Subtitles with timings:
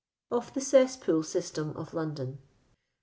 [0.31, 2.39] Of the Cesspool System of London.